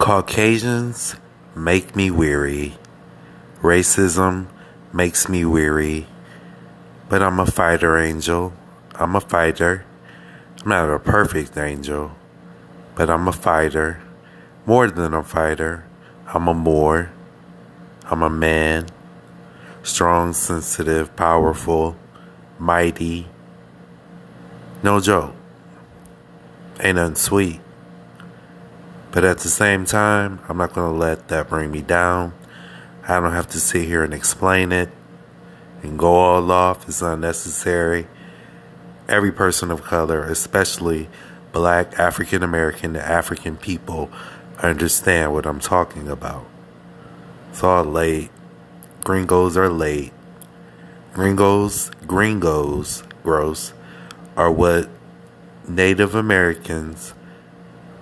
Caucasians 0.00 1.16
make 1.54 1.94
me 1.94 2.10
weary. 2.10 2.78
Racism 3.60 4.46
makes 4.94 5.28
me 5.28 5.44
weary. 5.44 6.06
But 7.10 7.22
I'm 7.22 7.38
a 7.38 7.44
fighter 7.44 7.98
angel. 7.98 8.54
I'm 8.94 9.14
a 9.14 9.20
fighter. 9.20 9.84
I'm 10.62 10.70
not 10.70 10.88
a 10.88 10.98
perfect 10.98 11.54
angel, 11.58 12.12
but 12.94 13.10
I'm 13.10 13.28
a 13.28 13.32
fighter. 13.32 14.00
More 14.64 14.90
than 14.90 15.12
a 15.12 15.22
fighter. 15.22 15.84
I'm 16.28 16.48
a 16.48 16.54
more. 16.54 17.12
I'm 18.06 18.22
a 18.22 18.30
man. 18.30 18.86
Strong, 19.82 20.32
sensitive, 20.32 21.14
powerful, 21.14 21.94
mighty. 22.58 23.28
No 24.82 24.98
joke. 24.98 25.34
Ain't 26.80 26.96
nothing 26.96 27.16
sweet. 27.16 27.60
But 29.12 29.24
at 29.24 29.38
the 29.38 29.48
same 29.48 29.84
time, 29.84 30.40
I'm 30.48 30.56
not 30.56 30.72
going 30.72 30.92
to 30.92 30.98
let 30.98 31.28
that 31.28 31.48
bring 31.48 31.70
me 31.70 31.82
down. 31.82 32.32
I 33.08 33.18
don't 33.18 33.32
have 33.32 33.48
to 33.48 33.60
sit 33.60 33.86
here 33.86 34.04
and 34.04 34.14
explain 34.14 34.70
it 34.70 34.88
and 35.82 35.98
go 35.98 36.14
all 36.14 36.52
off. 36.52 36.88
It's 36.88 37.02
unnecessary. 37.02 38.06
Every 39.08 39.32
person 39.32 39.72
of 39.72 39.82
color, 39.82 40.22
especially 40.22 41.08
black, 41.52 41.98
African 41.98 42.44
American, 42.44 42.94
African 42.94 43.56
people, 43.56 44.10
understand 44.58 45.32
what 45.32 45.46
I'm 45.46 45.58
talking 45.58 46.08
about. 46.08 46.46
It's 47.50 47.64
all 47.64 47.84
late. 47.84 48.30
Gringos 49.02 49.56
are 49.56 49.68
late. 49.68 50.12
Gringos, 51.12 51.90
gringos, 52.06 53.02
gross, 53.24 53.72
are 54.36 54.52
what 54.52 54.88
Native 55.66 56.14
Americans 56.14 57.14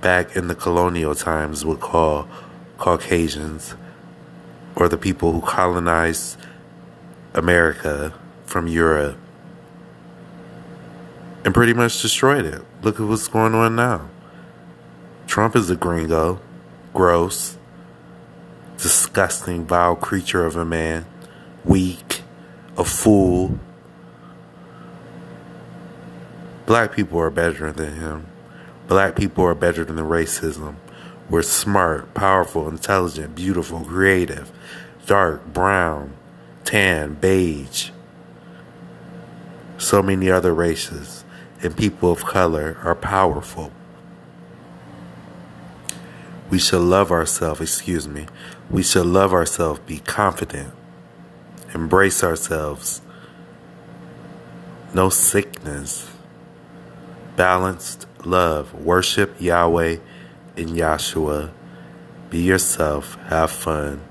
back 0.00 0.36
in 0.36 0.48
the 0.48 0.54
colonial 0.54 1.14
times 1.14 1.64
would 1.64 1.80
call 1.80 2.28
Caucasians, 2.76 3.74
or 4.76 4.88
the 4.88 4.98
people 4.98 5.32
who 5.32 5.40
colonized 5.40 6.38
America 7.34 8.14
from 8.46 8.66
Europe 8.66 9.18
and 11.44 11.54
pretty 11.54 11.72
much 11.72 12.02
destroyed 12.02 12.44
it. 12.44 12.62
Look 12.82 13.00
at 13.00 13.06
what's 13.06 13.28
going 13.28 13.54
on 13.54 13.76
now. 13.76 14.10
Trump 15.26 15.56
is 15.56 15.70
a 15.70 15.76
gringo, 15.76 16.40
gross, 16.92 17.56
disgusting, 18.76 19.66
vile 19.66 19.96
creature 19.96 20.44
of 20.44 20.56
a 20.56 20.64
man, 20.64 21.06
weak, 21.64 22.22
a 22.76 22.84
fool. 22.84 23.58
Black 26.66 26.94
people 26.94 27.18
are 27.18 27.30
better 27.30 27.72
than 27.72 27.94
him. 27.94 28.26
Black 28.88 29.14
people 29.16 29.44
are 29.44 29.54
better 29.54 29.84
than 29.84 29.96
the 29.96 30.02
racism. 30.02 30.76
We're 31.28 31.42
smart, 31.42 32.14
powerful, 32.14 32.68
intelligent, 32.68 33.34
beautiful, 33.34 33.84
creative, 33.84 34.50
dark, 35.06 35.52
brown, 35.52 36.14
tan, 36.64 37.14
beige. 37.14 37.90
So 39.76 40.02
many 40.02 40.30
other 40.30 40.54
races 40.54 41.24
and 41.62 41.76
people 41.76 42.10
of 42.10 42.24
color 42.24 42.78
are 42.82 42.94
powerful. 42.94 43.72
We 46.50 46.58
should 46.58 46.80
love 46.80 47.12
ourselves, 47.12 47.60
excuse 47.60 48.08
me. 48.08 48.26
We 48.70 48.82
should 48.82 49.06
love 49.06 49.34
ourselves, 49.34 49.80
be 49.80 49.98
confident, 49.98 50.72
embrace 51.74 52.24
ourselves. 52.24 53.02
No 54.94 55.10
sickness. 55.10 56.10
Balanced 57.36 58.07
love. 58.24 58.74
Worship 58.74 59.40
Yahweh 59.40 59.98
in 60.56 60.68
Yahshua. 60.68 61.50
Be 62.30 62.40
yourself. 62.40 63.16
Have 63.26 63.50
fun. 63.50 64.02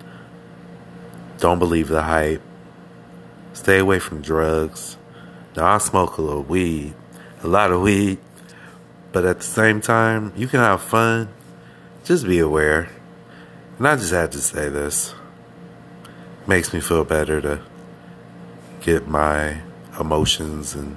Don't 1.39 1.59
believe 1.59 1.87
the 1.87 2.03
hype. 2.03 2.41
Stay 3.53 3.79
away 3.79 3.99
from 3.99 4.21
drugs. 4.21 4.97
Now, 5.55 5.73
I 5.73 5.77
smoke 5.79 6.17
a 6.17 6.21
little 6.21 6.43
weed, 6.43 6.93
a 7.43 7.47
lot 7.47 7.71
of 7.71 7.81
weed, 7.81 8.19
but 9.11 9.25
at 9.25 9.37
the 9.37 9.43
same 9.43 9.81
time, 9.81 10.31
you 10.35 10.47
can 10.47 10.59
have 10.59 10.81
fun. 10.81 11.29
Just 12.03 12.25
be 12.25 12.39
aware. 12.39 12.89
And 13.77 13.87
I 13.87 13.95
just 13.95 14.11
had 14.11 14.31
to 14.33 14.37
say 14.39 14.69
this. 14.69 15.15
Makes 16.45 16.73
me 16.73 16.79
feel 16.79 17.03
better 17.03 17.41
to 17.41 17.61
get 18.81 19.07
my 19.07 19.61
emotions 19.99 20.75
and 20.75 20.95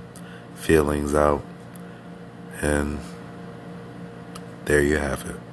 feelings 0.55 1.15
out. 1.15 1.43
And 2.60 3.00
there 4.66 4.82
you 4.82 4.98
have 4.98 5.25
it. 5.26 5.50